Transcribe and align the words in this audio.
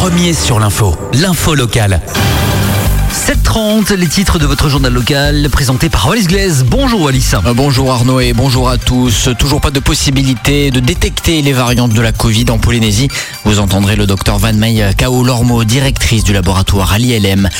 premier 0.00 0.32
sur 0.32 0.58
l'info, 0.58 0.96
l'info 1.12 1.54
locale. 1.54 2.00
7h30, 3.12 3.92
les 3.92 4.06
titres 4.06 4.38
de 4.38 4.46
votre 4.46 4.70
journal 4.70 4.94
local 4.94 5.46
présenté 5.52 5.90
par 5.90 6.08
Wallis 6.08 6.24
Glaise. 6.24 6.64
Bonjour 6.66 7.02
Wallis. 7.02 7.32
Euh, 7.34 7.52
Bonjour 7.52 7.92
Arnaud 7.92 8.18
et 8.18 8.32
bonjour 8.32 8.70
à 8.70 8.78
tous. 8.78 9.28
Toujours 9.38 9.60
pas 9.60 9.70
de 9.70 9.78
possibilité 9.78 10.70
de 10.70 10.80
détecter 10.80 11.42
les 11.42 11.52
variantes 11.52 11.92
de 11.92 12.00
la 12.00 12.12
Covid 12.12 12.46
en 12.48 12.56
Polynésie. 12.56 13.08
Vous 13.44 13.60
entendrez 13.60 13.94
le 13.94 14.06
docteur 14.06 14.38
Van 14.38 14.54
Mey 14.54 14.82
Kao 14.96 15.22
Lormo, 15.22 15.64
directrice 15.64 16.24
du 16.24 16.32
laboratoire 16.32 16.94
à 16.94 16.98
l'ILM. 16.98 17.50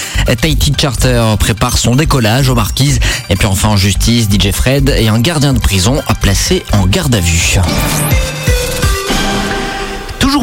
Tahiti 0.40 0.72
Charter 0.80 1.22
prépare 1.38 1.76
son 1.76 1.94
décollage 1.94 2.48
aux 2.48 2.54
marquises. 2.54 3.00
Et 3.28 3.36
puis 3.36 3.48
enfin 3.48 3.68
en 3.68 3.76
justice, 3.76 4.30
DJ 4.30 4.50
Fred 4.52 4.94
et 4.96 5.08
un 5.08 5.20
gardien 5.20 5.52
de 5.52 5.60
prison 5.60 6.00
a 6.06 6.14
placé 6.14 6.64
en 6.72 6.86
garde 6.86 7.14
à 7.14 7.20
vue. 7.20 7.58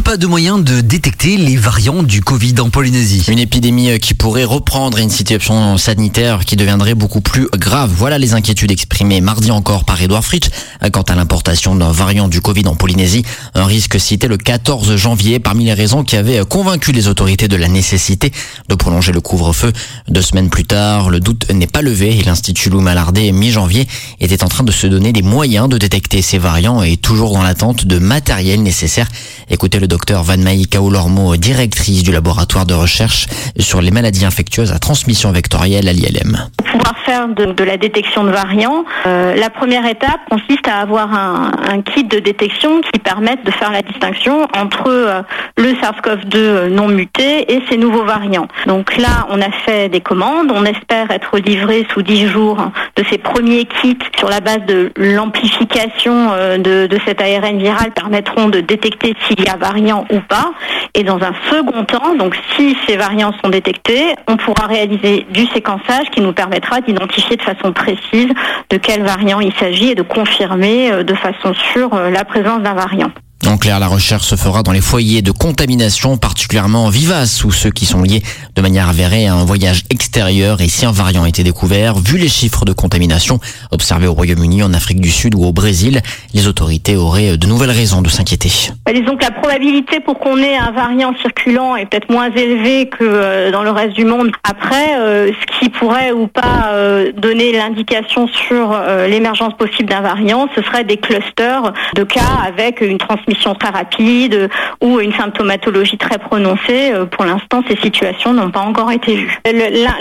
Pas 0.08 0.16
de 0.16 0.26
moyen 0.26 0.58
de 0.58 0.80
détecter 0.80 1.36
les 1.36 1.58
variants 1.58 2.02
du 2.02 2.22
Covid 2.22 2.62
en 2.62 2.70
Polynésie. 2.70 3.26
Une 3.28 3.40
épidémie 3.40 4.00
qui 4.00 4.14
pourrait 4.14 4.46
reprendre 4.46 5.00
une 5.00 5.10
situation 5.10 5.78
sanitaire 5.78 6.46
qui 6.46 6.56
deviendrait 6.56 6.96
beaucoup 6.96 7.20
plus 7.20 7.50
grave. 7.58 7.92
Voilà 7.94 8.18
les 8.18 8.34
inquiétudes 8.34 8.72
exprimées 8.72 9.20
mardi 9.20 9.52
encore 9.52 9.84
par 9.84 10.02
Edouard 10.02 10.24
Fritsch 10.24 10.48
quant 10.94 11.02
à 11.02 11.16
l'importation 11.16 11.76
d'un 11.76 11.92
variant 11.92 12.30
du 12.30 12.40
Covid 12.40 12.66
en 12.68 12.76
Polynésie. 12.76 13.26
Un 13.54 13.66
risque 13.66 14.00
cité 14.00 14.30
le 14.30 14.38
14 14.38 14.96
janvier 14.96 15.40
parmi 15.40 15.66
les 15.66 15.74
raisons 15.74 16.06
qui 16.06 16.16
avaient 16.16 16.40
convaincu 16.46 16.94
les 16.94 17.10
autorités 17.10 17.50
de 17.50 17.58
la 17.58 17.68
nécessité 17.68 18.32
de 18.70 18.76
prolonger 18.76 19.12
le 19.12 19.20
couvre-feu. 19.20 19.74
Deux 20.08 20.22
semaines 20.22 20.50
plus 20.50 20.64
tard, 20.64 21.10
le 21.10 21.20
doute 21.20 21.52
n'est 21.52 21.68
pas 21.68 21.82
levé 21.82 22.18
et 22.18 22.24
l'Institut 22.24 22.70
Lou 22.70 22.80
Malardé, 22.80 23.34
mi-janvier, 23.34 23.86
était 24.22 24.46
en 24.46 24.48
train 24.48 24.64
de 24.64 24.72
se 24.72 24.88
donner 24.88 25.12
des 25.12 25.22
moyens 25.22 25.68
de 25.68 25.78
détecter 25.78 26.22
ces 26.22 26.38
variants 26.38 26.82
et 26.82 26.96
toujours 26.96 27.34
dans 27.34 27.44
l'attente 27.44 27.86
de 27.86 28.00
matériel 28.00 28.64
nécessaire. 28.64 29.10
Écoutez 29.50 29.80
le 29.80 29.88
docteur 29.88 29.97
Van 30.10 30.38
Maï 30.38 30.66
Kaolormo, 30.68 31.36
directrice 31.36 32.04
du 32.04 32.12
laboratoire 32.12 32.66
de 32.66 32.74
recherche 32.74 33.28
sur 33.60 33.82
les 33.82 33.92
maladies 33.92 34.26
infectieuses 34.26 34.72
à 34.72 34.80
transmission 34.80 35.32
vectorielle 35.32 35.88
à 35.88 35.94
l'ILM. 35.94 36.50
Pour 36.58 36.68
pouvoir 36.68 36.96
faire 37.06 37.28
de, 37.28 37.46
de 37.46 37.64
la 37.64 37.78
détection 37.78 38.24
de 38.24 38.32
variants, 38.32 38.86
euh, 39.06 39.36
la 39.36 39.50
première 39.50 39.86
étape 39.86 40.20
consiste 40.30 40.68
à 40.68 40.80
avoir 40.80 41.14
un, 41.14 41.52
un, 41.70 41.82
kit 41.82 42.04
de 42.04 42.20
détection 42.20 42.82
qui 42.82 43.00
permette 43.00 43.44
de 43.46 43.52
faire 43.52 43.72
la 43.72 43.82
distinction 43.82 44.48
entre 44.56 44.88
euh, 44.88 45.22
le 45.58 45.74
SARS-CoV-2 45.74 46.68
non 46.68 46.88
muté 46.88 47.52
et 47.52 47.62
ses 47.70 47.78
nouveaux 47.78 48.06
variants. 48.06 48.48
Donc 48.66 48.98
là, 48.98 49.28
on 49.30 49.42
a 49.42 49.52
fait 49.66 49.90
des 49.90 50.02
commandes, 50.02 50.52
on 50.54 50.66
espère 50.66 51.12
être 51.12 51.38
livré 51.40 51.86
sous 51.94 52.02
10 52.02 52.28
jours 52.28 52.58
de 52.96 53.04
ces 53.10 53.18
premiers 53.18 53.66
kits 53.66 53.98
sur 54.18 54.30
la 54.30 54.40
base 54.40 54.66
de 54.68 54.92
l'amplification 54.98 56.32
euh, 56.32 56.58
de, 56.58 56.88
de 56.88 57.00
cet 57.06 57.22
ARN 57.22 57.58
viral 57.58 57.92
permettront 57.92 58.50
de 58.50 58.60
détecter 58.60 59.16
s'il 59.28 59.42
y 59.44 59.48
a 59.48 59.56
variant 59.56 59.87
ou 59.94 60.20
pas. 60.22 60.52
Et 60.94 61.04
dans 61.04 61.18
un 61.18 61.34
second 61.50 61.84
temps, 61.86 62.16
donc 62.16 62.36
si 62.56 62.76
ces 62.88 62.98
variants 62.98 63.34
sont 63.44 63.50
détectés, 63.50 64.16
on 64.28 64.38
pourra 64.38 64.68
réaliser 64.68 65.26
du 65.30 65.46
séquençage 65.48 66.10
qui 66.12 66.22
nous 66.22 66.34
permettra 66.34 66.82
d'identifier 66.82 67.36
de 67.36 67.42
façon 67.42 67.72
précise 67.72 68.30
de 68.70 68.78
quel 68.78 69.04
variant 69.04 69.40
il 69.40 69.54
s'agit 69.54 69.92
et 69.92 69.96
de 69.96 70.02
confirmer 70.02 70.92
euh, 70.92 71.04
de 71.04 71.14
façon 71.14 71.54
sûre 71.54 71.94
euh, 71.94 72.10
la 72.10 72.26
présence 72.26 72.62
d'un 72.62 72.74
variant. 72.74 73.12
En 73.46 73.58
clair, 73.58 73.80
la 73.80 73.88
recherche 73.88 74.24
se 74.24 74.36
fera 74.36 74.64
dans 74.64 74.72
les 74.72 74.82
foyers 74.82 75.22
de 75.22 75.32
contamination 75.32 76.18
particulièrement 76.18 76.90
vivaces 76.90 77.44
ou 77.44 77.52
ceux 77.52 77.70
qui 77.70 77.86
sont 77.86 78.02
liés 78.02 78.24
de 78.56 78.62
manière 78.62 78.90
avérée 78.90 79.28
à 79.28 79.36
un 79.36 79.46
voyage 79.46 79.84
extérieur 79.92 80.60
et 80.60 80.68
si 80.68 80.86
un 80.86 80.92
variant 80.92 81.24
a 81.24 81.30
été 81.30 81.44
découvert, 81.44 81.96
vu 82.00 82.18
les 82.18 82.28
chiffres 82.28 82.66
de 82.66 82.74
contamination 82.74 83.40
observés 83.72 84.08
au 84.08 84.14
Royaume-Uni, 84.14 84.64
en 84.64 84.74
Afrique 84.74 85.00
du 85.00 85.12
Sud 85.12 85.36
ou 85.36 85.46
au 85.46 85.54
Brésil, 85.54 86.02
les 86.34 86.48
autorités 86.48 86.96
auraient 86.96 87.38
de 87.38 87.48
nouvelles 87.48 87.72
raisons 87.72 88.02
de 88.02 88.10
s'inquiéter. 88.10 88.50
Disons 88.92 89.16
que 89.16 89.24
la 89.24 89.32
probabilité 89.32 90.00
pour 90.00 90.20
qu'on 90.20 90.38
ait 90.40 90.58
un 90.58 90.72
variant 90.72 91.14
circulant 91.22 91.76
est 91.76 91.86
peut-être 91.86 92.10
moins 92.10 92.32
élevée 92.32 92.90
que 92.90 93.04
euh, 93.04 93.52
dans 93.52 93.64
le 93.64 93.70
reste 93.70 93.94
du 93.94 94.04
monde. 94.04 94.32
Après, 94.44 94.98
euh, 94.98 95.32
ce 95.32 95.60
qui 95.60 95.70
pourrait 95.70 96.12
ou 96.12 96.28
pas 96.28 96.72
euh, 96.72 97.12
donner 97.14 97.52
l'indication 97.54 98.28
sur 98.28 98.76
l'émergence 99.08 99.54
possible 99.54 99.90
d'un 99.90 100.02
variant, 100.02 100.50
ce 100.56 100.62
serait 100.64 100.84
des 100.84 100.98
clusters 100.98 101.74
de 101.96 102.04
cas 102.04 102.22
avec 102.46 102.82
une 102.82 102.98
transmission 102.98 103.27
très 103.60 103.70
rapide 103.70 104.50
ou 104.82 105.00
une 105.00 105.14
symptomatologie 105.14 105.98
très 105.98 106.18
prononcée. 106.18 106.92
Euh, 106.94 107.06
Pour 107.06 107.26
l'instant, 107.26 107.64
ces 107.68 107.76
situations 107.78 108.34
n'ont 108.34 108.52
pas 108.52 108.62
encore 108.62 108.92
été 108.92 109.16
vues. 109.16 109.40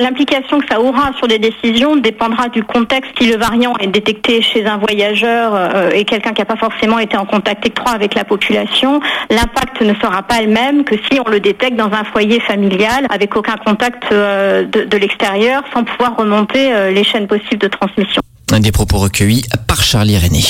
L'implication 0.00 0.60
que 0.60 0.66
ça 0.69 0.81
aura 0.81 1.12
sur 1.19 1.28
des 1.28 1.38
décisions 1.38 1.97
dépendra 1.97 2.48
du 2.48 2.62
contexte. 2.62 3.12
Si 3.19 3.31
le 3.31 3.36
variant 3.36 3.75
est 3.78 3.86
détecté 3.86 4.42
chez 4.42 4.66
un 4.66 4.78
voyageur 4.78 5.53
euh, 5.54 5.91
et 5.91 6.04
quelqu'un 6.04 6.32
qui 6.32 6.41
n'a 6.41 6.47
pas 6.47 6.56
forcément 6.56 6.98
été 6.98 7.16
en 7.16 7.25
contact 7.25 7.66
étroit 7.66 7.92
avec 7.92 8.15
la 8.15 8.25
population, 8.25 9.00
l'impact 9.31 9.81
ne 9.81 9.94
sera 9.94 10.22
pas 10.22 10.41
le 10.42 10.48
même 10.48 10.84
que 10.84 10.97
si 11.10 11.20
on 11.25 11.31
le 11.31 11.41
détecte 11.41 11.76
dans 11.76 11.92
un 11.92 12.04
foyer 12.04 12.41
familial 12.41 13.06
avec 13.10 13.36
aucun 13.36 13.56
contact 13.56 14.04
euh, 14.12 14.65
de, 14.65 14.84
de 14.84 14.97
l'extérieur 14.97 15.62
sans 15.72 15.84
pouvoir 15.84 16.16
remonter 16.16 16.72
euh, 16.72 16.91
les 16.91 17.04
chaînes 17.04 17.26
possibles 17.26 17.59
de 17.59 17.69
transmission. 17.69 18.22
Des 18.53 18.73
propos 18.73 18.99
recueillis 18.99 19.45
par 19.67 19.83
Charlie 19.83 20.17
René. 20.17 20.43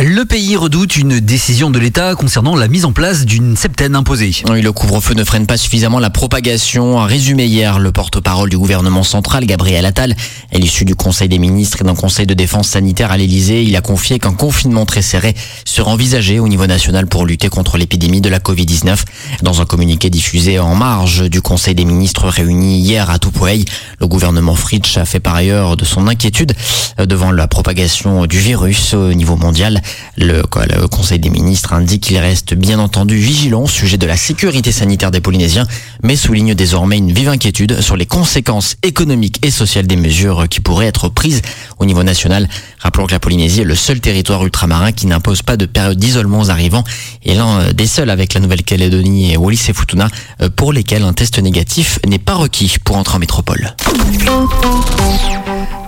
Le 0.00 0.24
pays 0.24 0.56
redoute 0.56 0.96
une 0.96 1.20
décision 1.20 1.70
de 1.70 1.78
l'État 1.78 2.14
concernant 2.16 2.56
la 2.56 2.66
mise 2.66 2.84
en 2.84 2.92
place 2.92 3.24
d'une 3.24 3.56
septaine 3.56 3.94
imposée. 3.94 4.32
Oui, 4.50 4.62
le 4.62 4.72
couvre-feu 4.72 5.14
ne 5.14 5.22
freine 5.22 5.46
pas 5.46 5.58
suffisamment 5.58 6.00
la 6.00 6.10
propagation. 6.10 6.98
A 6.98 7.04
résumé 7.04 7.44
hier 7.44 7.78
le 7.78 7.92
porte-parole 7.92 8.50
du 8.50 8.58
gouvernement 8.58 9.04
central, 9.04 9.44
Gabriel 9.44 9.84
Attal, 9.84 10.16
à 10.52 10.58
l'issue 10.58 10.84
du 10.84 10.96
Conseil 10.96 11.28
des 11.28 11.38
ministres 11.38 11.82
et 11.82 11.84
d'un 11.84 11.94
Conseil 11.94 12.26
de 12.26 12.34
défense 12.34 12.68
sanitaire 12.68 13.12
à 13.12 13.16
l'Élysée. 13.16 13.62
Il 13.62 13.76
a 13.76 13.80
confié 13.80 14.18
qu'un 14.18 14.32
confinement 14.32 14.86
très 14.86 15.02
serré 15.02 15.34
sera 15.64 15.90
envisagé 15.90 16.40
au 16.40 16.48
niveau 16.48 16.66
national 16.66 17.06
pour 17.06 17.26
lutter 17.26 17.48
contre 17.48 17.76
l'épidémie 17.76 18.22
de 18.22 18.30
la 18.30 18.40
Covid-19. 18.40 19.04
Dans 19.42 19.60
un 19.60 19.66
communiqué 19.66 20.10
diffusé 20.10 20.58
en 20.58 20.74
marge 20.74 21.28
du 21.30 21.42
Conseil 21.42 21.74
des 21.74 21.84
ministres 21.84 22.28
réuni 22.28 22.78
hier 22.80 23.08
à 23.10 23.18
Tupouei, 23.18 23.66
le 24.00 24.08
gouvernement 24.08 24.56
Fritsch 24.56 24.96
a 24.96 25.04
fait 25.04 25.20
par 25.20 25.36
ailleurs 25.36 25.76
de 25.76 25.84
son 25.84 26.08
inquiétude 26.08 26.54
euh, 26.98 27.06
devant 27.06 27.30
la 27.42 27.48
propagation 27.48 28.26
du 28.26 28.38
virus 28.38 28.94
au 28.94 29.12
niveau 29.12 29.34
mondial. 29.34 29.82
Le, 30.16 30.42
Conseil 30.86 31.18
des 31.18 31.28
ministres 31.28 31.72
indique 31.72 32.04
qu'il 32.04 32.18
reste 32.18 32.54
bien 32.54 32.78
entendu 32.78 33.16
vigilant 33.16 33.64
au 33.64 33.68
sujet 33.68 33.98
de 33.98 34.06
la 34.06 34.16
sécurité 34.16 34.70
sanitaire 34.70 35.10
des 35.10 35.20
Polynésiens, 35.20 35.66
mais 36.04 36.14
souligne 36.14 36.54
désormais 36.54 36.98
une 36.98 37.10
vive 37.10 37.28
inquiétude 37.28 37.80
sur 37.80 37.96
les 37.96 38.06
conséquences 38.06 38.76
économiques 38.84 39.44
et 39.44 39.50
sociales 39.50 39.88
des 39.88 39.96
mesures 39.96 40.46
qui 40.48 40.60
pourraient 40.60 40.86
être 40.86 41.08
prises 41.08 41.42
au 41.80 41.84
niveau 41.84 42.04
national. 42.04 42.48
Rappelons 42.78 43.06
que 43.06 43.12
la 43.12 43.18
Polynésie 43.18 43.62
est 43.62 43.64
le 43.64 43.74
seul 43.74 43.98
territoire 43.98 44.44
ultramarin 44.44 44.92
qui 44.92 45.08
n'impose 45.08 45.42
pas 45.42 45.56
de 45.56 45.66
période 45.66 45.98
d'isolement 45.98 46.42
aux 46.42 46.50
arrivants 46.50 46.84
et 47.24 47.34
l'un 47.34 47.72
des 47.72 47.88
seuls 47.88 48.10
avec 48.10 48.34
la 48.34 48.40
Nouvelle-Calédonie 48.40 49.32
et 49.32 49.36
Wallis 49.36 49.64
et 49.68 49.72
Futuna 49.72 50.08
euh, 50.42 50.48
pour 50.48 50.72
lesquels 50.72 51.02
un 51.02 51.12
test 51.12 51.40
négatif 51.40 51.98
n'est 52.06 52.20
pas 52.20 52.34
requis 52.34 52.76
pour 52.84 52.96
entrer 52.96 53.16
en 53.16 53.20
métropole. 53.20 53.74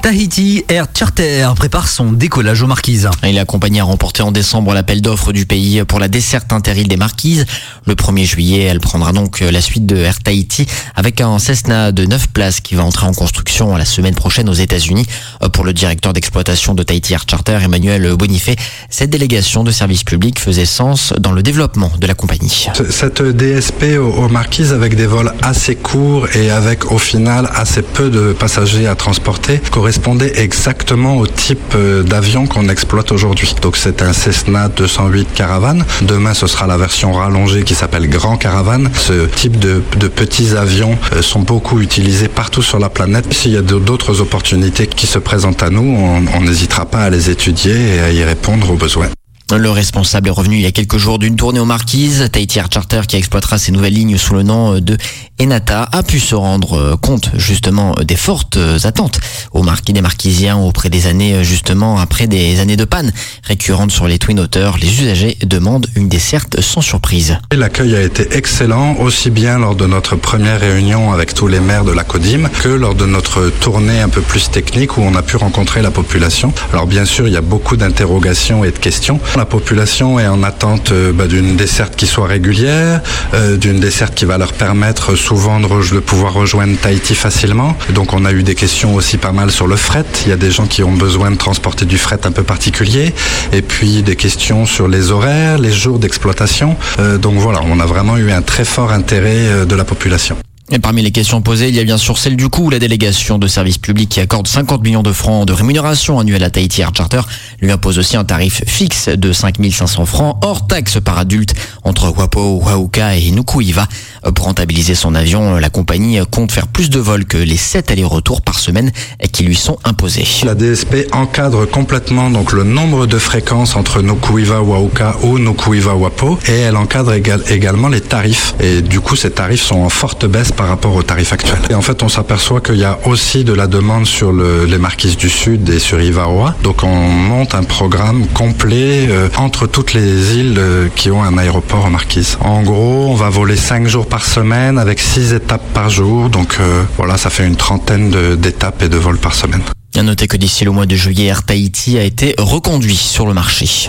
Tahiti 0.04 0.62
Air 0.68 0.86
Charter 0.92 1.43
prépare 1.52 1.88
son 1.88 2.12
décollage 2.12 2.62
aux 2.62 2.66
Marquises. 2.66 3.10
Il 3.22 3.36
est 3.36 3.40
accompagné 3.40 3.80
à 3.80 3.84
remporter 3.84 4.22
en 4.22 4.32
décembre 4.32 4.72
l'appel 4.72 5.02
d'offres 5.02 5.32
du 5.32 5.44
pays 5.44 5.84
pour 5.84 5.98
la 5.98 6.08
desserte 6.08 6.52
intérile 6.52 6.88
des 6.88 6.96
Marquises. 6.96 7.44
Le 7.86 7.94
1er 7.94 8.24
juillet, 8.24 8.62
elle 8.62 8.80
prendra 8.80 9.12
donc 9.12 9.40
la 9.40 9.60
suite 9.60 9.84
de 9.84 9.96
Air 9.96 10.20
Tahiti 10.20 10.66
avec 10.94 11.20
un 11.20 11.38
Cessna 11.38 11.92
de 11.92 12.06
9 12.06 12.28
places 12.28 12.60
qui 12.60 12.74
va 12.74 12.84
entrer 12.84 13.06
en 13.06 13.12
construction 13.12 13.76
la 13.76 13.84
semaine 13.84 14.14
prochaine 14.14 14.48
aux 14.48 14.54
États-Unis. 14.54 15.06
Pour 15.52 15.64
le 15.64 15.74
directeur 15.74 16.14
d'exploitation 16.14 16.72
de 16.72 16.82
Tahiti 16.82 17.12
Air 17.12 17.24
Charter, 17.28 17.58
Emmanuel 17.62 18.14
Bonifay, 18.16 18.56
cette 18.88 19.10
délégation 19.10 19.64
de 19.64 19.70
service 19.70 20.04
public 20.04 20.38
faisait 20.38 20.64
sens 20.64 21.12
dans 21.18 21.32
le 21.32 21.42
développement 21.42 21.92
de 22.00 22.06
la 22.06 22.14
compagnie. 22.14 22.68
Cette 22.88 23.20
DSP 23.20 23.98
aux, 23.98 24.24
aux 24.24 24.28
Marquises 24.28 24.72
avec 24.72 24.96
des 24.96 25.06
vols 25.06 25.34
assez 25.42 25.76
courts 25.76 26.28
et 26.34 26.50
avec 26.50 26.90
au 26.90 26.98
final 26.98 27.50
assez 27.54 27.82
peu 27.82 28.08
de 28.08 28.32
passagers 28.32 28.86
à 28.86 28.94
transporter 28.94 29.60
correspondait 29.70 30.32
exactement 30.40 31.16
au 31.16 31.26
type 31.34 31.74
euh, 31.74 32.02
d'avion 32.02 32.46
qu'on 32.46 32.68
exploite 32.68 33.12
aujourd'hui. 33.12 33.54
Donc 33.62 33.76
c'est 33.76 34.02
un 34.02 34.12
Cessna 34.12 34.68
208 34.68 35.28
Caravane. 35.34 35.84
Demain 36.02 36.34
ce 36.34 36.46
sera 36.46 36.66
la 36.66 36.76
version 36.76 37.12
rallongée 37.12 37.62
qui 37.62 37.74
s'appelle 37.74 38.08
Grand 38.08 38.36
Caravane. 38.36 38.90
Ce 38.94 39.26
type 39.26 39.58
de, 39.58 39.82
de 39.98 40.08
petits 40.08 40.56
avions 40.56 40.98
euh, 41.12 41.22
sont 41.22 41.40
beaucoup 41.40 41.80
utilisés 41.80 42.28
partout 42.28 42.62
sur 42.62 42.78
la 42.78 42.88
planète. 42.88 43.32
S'il 43.32 43.52
y 43.52 43.56
a 43.56 43.62
d'autres 43.62 44.20
opportunités 44.20 44.86
qui 44.86 45.06
se 45.06 45.18
présentent 45.18 45.62
à 45.62 45.70
nous, 45.70 45.98
on 46.34 46.40
n'hésitera 46.40 46.86
pas 46.86 47.00
à 47.00 47.10
les 47.10 47.30
étudier 47.30 47.96
et 47.96 48.00
à 48.00 48.10
y 48.10 48.24
répondre 48.24 48.70
aux 48.70 48.76
besoins. 48.76 49.08
Le 49.52 49.70
responsable 49.70 50.28
est 50.28 50.32
revenu 50.32 50.56
il 50.56 50.62
y 50.62 50.66
a 50.66 50.72
quelques 50.72 50.96
jours 50.96 51.18
d'une 51.18 51.36
tournée 51.36 51.60
aux 51.60 51.66
Marquises. 51.66 52.28
Tahiti 52.32 52.58
Charter, 52.70 53.02
qui 53.06 53.16
exploitera 53.16 53.58
ses 53.58 53.72
nouvelles 53.72 53.92
lignes 53.92 54.16
sous 54.16 54.32
le 54.32 54.42
nom 54.42 54.80
de 54.80 54.96
Enata, 55.40 55.86
a 55.92 56.02
pu 56.02 56.18
se 56.18 56.34
rendre 56.34 56.78
euh, 56.78 56.96
compte 56.96 57.30
justement 57.36 57.94
des 58.02 58.16
fortes 58.16 58.56
euh, 58.56 58.78
attentes 58.84 59.20
aux 59.52 59.62
marquis 59.62 59.92
des 59.92 60.00
Marquisiens 60.00 60.56
auprès 60.56 60.88
des 60.88 61.06
années 61.06 61.34
euh, 61.34 61.42
justement 61.42 61.98
après 61.98 62.26
des 62.26 62.58
années 62.60 62.76
de 62.76 62.84
panne 62.84 63.12
récurrentes 63.42 63.90
sur 63.90 64.08
les 64.08 64.18
Twin 64.18 64.40
Otter. 64.40 64.70
Les 64.80 65.02
usagers 65.02 65.36
demandent 65.42 65.88
une 65.94 66.08
desserte 66.08 66.60
sans 66.60 66.80
surprise. 66.80 67.36
L'accueil 67.52 67.94
a 67.96 68.02
été 68.02 68.34
excellent, 68.36 68.96
aussi 68.96 69.30
bien 69.30 69.58
lors 69.58 69.74
de 69.74 69.86
notre 69.86 70.16
première 70.16 70.60
réunion 70.60 71.12
avec 71.12 71.34
tous 71.34 71.48
les 71.48 71.60
maires 71.60 71.84
de 71.84 71.92
la 71.92 72.02
CODIM 72.02 72.48
que 72.62 72.68
lors 72.68 72.94
de 72.94 73.04
notre 73.04 73.50
tournée 73.50 74.00
un 74.00 74.08
peu 74.08 74.22
plus 74.22 74.50
technique 74.50 74.96
où 74.96 75.02
on 75.02 75.14
a 75.14 75.22
pu 75.22 75.36
rencontrer 75.36 75.82
la 75.82 75.90
population. 75.90 76.52
Alors 76.72 76.86
bien 76.86 77.04
sûr, 77.04 77.26
il 77.26 77.34
y 77.34 77.36
a 77.36 77.42
beaucoup 77.42 77.76
d'interrogations 77.76 78.64
et 78.64 78.70
de 78.70 78.78
questions, 78.78 79.20
La 79.36 79.44
population 79.46 80.20
est 80.20 80.28
en 80.28 80.44
attente 80.44 80.92
euh, 80.92 81.12
bah, 81.12 81.26
d'une 81.26 81.56
desserte 81.56 81.96
qui 81.96 82.06
soit 82.06 82.28
régulière, 82.28 83.00
euh, 83.34 83.56
d'une 83.56 83.80
desserte 83.80 84.14
qui 84.14 84.26
va 84.26 84.38
leur 84.38 84.52
permettre 84.52 85.16
souvent 85.16 85.58
de, 85.58 85.98
pouvoir 85.98 86.34
rejoindre 86.34 86.76
Tahiti 86.78 87.16
facilement. 87.16 87.76
Donc 87.94 88.12
on 88.12 88.24
a 88.24 88.32
eu 88.32 88.44
des 88.44 88.54
questions 88.54 88.94
aussi 88.94 89.18
pas 89.18 89.32
mal 89.32 89.50
sur 89.50 89.66
le 89.66 89.74
fret. 89.74 90.04
Il 90.24 90.28
y 90.28 90.32
a 90.32 90.36
des 90.36 90.52
gens 90.52 90.66
qui 90.66 90.84
ont 90.84 90.92
besoin 90.92 91.32
de 91.32 91.36
transporter 91.36 91.84
du 91.84 91.98
fret 91.98 92.20
un 92.24 92.30
peu 92.30 92.44
particulier. 92.44 93.12
Et 93.52 93.62
puis 93.62 94.02
des 94.02 94.16
questions 94.16 94.66
sur 94.66 94.86
les 94.86 95.10
horaires, 95.10 95.58
les 95.58 95.72
jours 95.72 95.98
d'exploitation. 95.98 96.76
Euh, 97.00 97.18
donc 97.18 97.34
voilà, 97.34 97.60
on 97.64 97.80
a 97.80 97.86
vraiment 97.86 98.16
eu 98.16 98.30
un 98.30 98.42
très 98.42 98.64
fort 98.64 98.92
intérêt 98.92 99.66
de 99.66 99.74
la 99.74 99.84
population. 99.84 100.36
Et 100.72 100.78
parmi 100.78 101.02
les 101.02 101.10
questions 101.10 101.42
posées, 101.42 101.68
il 101.68 101.74
y 101.74 101.78
a 101.78 101.84
bien 101.84 101.98
sûr 101.98 102.16
celle 102.16 102.36
du 102.36 102.48
coût. 102.48 102.70
La 102.70 102.78
délégation 102.78 103.38
de 103.38 103.46
services 103.46 103.76
publics 103.76 104.08
qui 104.08 104.20
accorde 104.20 104.48
50 104.48 104.82
millions 104.82 105.02
de 105.02 105.12
francs 105.12 105.46
de 105.46 105.52
rémunération 105.52 106.18
annuelle 106.18 106.42
à 106.42 106.48
Tahiti 106.48 106.80
Air 106.80 106.90
Charter 106.96 107.20
lui 107.60 107.70
impose 107.70 107.98
aussi 107.98 108.16
un 108.16 108.24
tarif 108.24 108.62
fixe 108.66 109.10
de 109.10 109.30
5500 109.30 110.06
francs 110.06 110.38
hors 110.42 110.66
taxe 110.66 110.98
par 111.04 111.18
adulte 111.18 111.54
entre 111.82 112.08
Wapo, 112.08 112.62
Wauka 112.64 113.14
et 113.14 113.30
Nukuiva. 113.30 113.86
Pour 114.34 114.46
rentabiliser 114.46 114.94
son 114.94 115.14
avion, 115.14 115.56
la 115.56 115.68
compagnie 115.68 116.18
compte 116.30 116.50
faire 116.50 116.66
plus 116.66 116.88
de 116.88 116.98
vols 116.98 117.26
que 117.26 117.36
les 117.36 117.58
7 117.58 117.90
allers-retours 117.90 118.40
par 118.40 118.58
semaine 118.58 118.90
qui 119.32 119.44
lui 119.44 119.56
sont 119.56 119.78
imposés. 119.84 120.26
La 120.44 120.54
DSP 120.54 121.08
encadre 121.12 121.66
complètement 121.68 122.30
donc 122.30 122.52
le 122.52 122.64
nombre 122.64 123.04
de 123.06 123.18
fréquences 123.18 123.76
entre 123.76 124.00
Nukuiva, 124.00 124.62
Wauka 124.62 125.16
ou 125.24 125.38
Nukuiva, 125.38 125.94
Wapo 125.94 126.38
et 126.48 126.52
elle 126.60 126.78
encadre 126.78 127.12
également 127.12 127.88
les 127.88 128.00
tarifs. 128.00 128.54
Et 128.60 128.80
du 128.80 129.00
coup, 129.00 129.14
ces 129.14 129.30
tarifs 129.30 129.62
sont 129.62 129.80
en 129.80 129.90
forte 129.90 130.24
baisse 130.24 130.53
par 130.54 130.68
rapport 130.68 130.94
aux 130.94 131.02
tarifs 131.02 131.32
actuels. 131.32 131.60
Et 131.70 131.74
en 131.74 131.82
fait, 131.82 132.02
on 132.02 132.08
s'aperçoit 132.08 132.60
qu'il 132.60 132.76
y 132.76 132.84
a 132.84 132.98
aussi 133.06 133.44
de 133.44 133.52
la 133.52 133.66
demande 133.66 134.06
sur 134.06 134.32
le, 134.32 134.64
les 134.64 134.78
marquises 134.78 135.16
du 135.16 135.28
Sud 135.28 135.68
et 135.68 135.78
sur 135.78 136.00
Ivaroa. 136.00 136.54
Donc, 136.62 136.82
on 136.82 137.08
monte 137.08 137.54
un 137.54 137.62
programme 137.62 138.26
complet 138.28 139.06
euh, 139.08 139.28
entre 139.36 139.66
toutes 139.66 139.92
les 139.92 140.36
îles 140.36 140.56
euh, 140.58 140.88
qui 140.94 141.10
ont 141.10 141.22
un 141.22 141.36
aéroport 141.38 141.84
en 141.84 141.90
marquise. 141.90 142.38
En 142.40 142.62
gros, 142.62 143.08
on 143.10 143.14
va 143.14 143.28
voler 143.28 143.56
5 143.56 143.86
jours 143.86 144.06
par 144.06 144.24
semaine 144.24 144.78
avec 144.78 145.00
6 145.00 145.32
étapes 145.34 145.64
par 145.72 145.90
jour. 145.90 146.30
Donc, 146.30 146.56
euh, 146.60 146.82
voilà, 146.96 147.16
ça 147.16 147.30
fait 147.30 147.46
une 147.46 147.56
trentaine 147.56 148.10
d'étapes 148.36 148.82
et 148.82 148.88
de 148.88 148.96
vols 148.96 149.18
par 149.18 149.34
semaine. 149.34 149.62
À 149.96 150.02
noter 150.02 150.26
que 150.26 150.36
d'ici 150.36 150.64
le 150.64 150.72
mois 150.72 150.86
de 150.86 150.96
juillet, 150.96 151.26
Air 151.26 151.44
Tahiti 151.44 151.98
a 151.98 152.02
été 152.02 152.34
reconduit 152.38 152.96
sur 152.96 153.26
le 153.26 153.34
marché. 153.34 153.88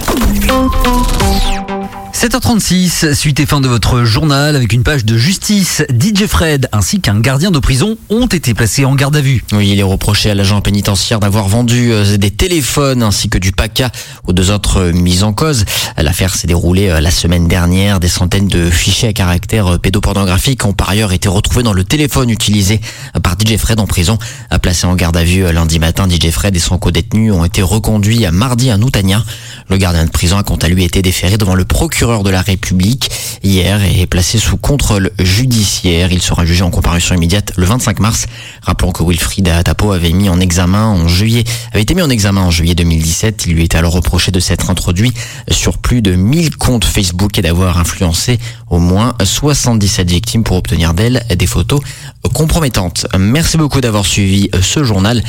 7h36, 2.15 3.13
suite 3.13 3.41
et 3.41 3.45
fin 3.45 3.59
de 3.59 3.67
votre 3.67 4.05
journal 4.05 4.55
avec 4.55 4.71
une 4.71 4.83
page 4.83 5.03
de 5.03 5.17
justice. 5.17 5.83
DJ 5.89 6.27
Fred 6.27 6.69
ainsi 6.71 7.01
qu'un 7.01 7.19
gardien 7.19 7.51
de 7.51 7.59
prison 7.59 7.97
ont 8.09 8.27
été 8.27 8.53
placés 8.53 8.85
en 8.85 8.95
garde 8.95 9.17
à 9.17 9.21
vue. 9.21 9.43
Oui, 9.51 9.71
il 9.71 9.79
est 9.81 9.83
reproché 9.83 10.29
à 10.29 10.33
l'agent 10.33 10.61
pénitentiaire 10.61 11.19
d'avoir 11.19 11.49
vendu 11.49 11.91
euh, 11.91 12.15
des 12.15 12.31
téléphones 12.31 13.03
ainsi 13.03 13.27
que 13.27 13.37
du 13.37 13.51
PACA 13.51 13.91
aux 14.27 14.31
deux 14.31 14.49
autres 14.49 14.77
euh, 14.77 14.93
mises 14.93 15.23
en 15.23 15.33
cause. 15.33 15.65
L'affaire 15.97 16.33
s'est 16.33 16.47
déroulée 16.47 16.87
euh, 16.87 17.01
la 17.01 17.11
semaine 17.11 17.49
dernière. 17.49 17.99
Des 17.99 18.07
centaines 18.07 18.47
de 18.47 18.69
fichiers 18.69 19.09
à 19.09 19.13
caractère 19.13 19.77
pédopornographique 19.77 20.63
ont 20.63 20.73
par 20.73 20.89
ailleurs 20.89 21.11
été 21.11 21.27
retrouvés 21.27 21.63
dans 21.63 21.73
le 21.73 21.83
téléphone 21.83 22.29
utilisé 22.29 22.79
par 23.23 23.35
DJ 23.37 23.57
Fred 23.57 23.81
en 23.81 23.87
prison. 23.87 24.17
Placé 24.61 24.87
en 24.87 24.95
garde 24.95 25.17
à 25.17 25.23
vue 25.25 25.51
lundi 25.51 25.79
matin, 25.79 26.07
DJ 26.09 26.29
Fred 26.31 26.55
et 26.55 26.59
son 26.59 26.77
co-détenu 26.77 27.33
ont 27.33 27.43
été 27.43 27.61
reconduits 27.61 28.25
à 28.25 28.31
mardi 28.31 28.71
à 28.71 28.77
Noutania. 28.77 29.21
Le 29.67 29.77
gardien 29.77 30.05
de 30.05 30.11
prison 30.11 30.37
a 30.37 30.43
quant 30.43 30.57
à 30.57 30.67
lui 30.67 30.83
été 30.83 31.01
déféré 31.01 31.37
devant 31.37 31.55
le 31.55 31.65
procureur 31.65 32.23
de 32.23 32.29
la 32.29 32.41
République 32.41 33.09
hier 33.43 33.83
et 33.83 34.01
est 34.01 34.05
placé 34.05 34.37
sous 34.37 34.57
contrôle 34.57 35.11
judiciaire. 35.19 36.11
Il 36.11 36.21
sera 36.21 36.45
jugé 36.45 36.61
en 36.61 36.69
comparution 36.69 37.15
immédiate 37.15 37.51
le 37.57 37.65
25 37.65 37.99
mars. 37.99 38.27
Rappelons 38.61 38.91
que 38.91 39.03
Wilfried 39.03 39.47
Atapo 39.47 39.91
avait 39.91 40.11
mis 40.11 40.29
en 40.29 40.39
examen 40.39 40.85
en 40.85 41.07
juillet, 41.07 41.43
avait 41.71 41.81
été 41.81 41.95
mis 41.95 42.03
en 42.03 42.09
examen 42.09 42.41
en 42.41 42.51
juillet 42.51 42.75
2017. 42.75 43.45
Il 43.47 43.53
lui 43.53 43.63
était 43.63 43.77
alors 43.77 43.93
reproché 43.93 44.31
de 44.31 44.39
s'être 44.39 44.69
introduit 44.69 45.13
sur 45.49 45.79
plus 45.79 46.03
de 46.03 46.13
1000 46.15 46.57
comptes 46.57 46.85
Facebook 46.85 47.39
et 47.39 47.41
d'avoir 47.41 47.79
influencé 47.79 48.39
au 48.69 48.77
moins 48.77 49.15
77 49.23 50.09
victimes 50.09 50.43
pour 50.43 50.57
obtenir 50.57 50.93
d'elles 50.93 51.23
des 51.35 51.47
photos 51.47 51.81
compromettantes. 52.33 53.07
Merci 53.17 53.57
beaucoup 53.57 53.81
d'avoir 53.81 54.05
suivi 54.05 54.49
ce 54.61 54.83
journal. 54.83 55.23